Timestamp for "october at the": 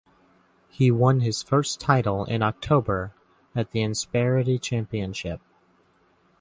2.41-3.83